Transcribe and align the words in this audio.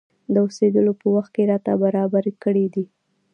د 0.33 0.35
اوسېدلو 0.45 0.93
په 1.01 1.07
وخت 1.15 1.31
کې 1.35 1.43
راته 1.51 1.71
برابر 1.83 2.23
کړي 2.43 2.65
دي. 2.73 2.85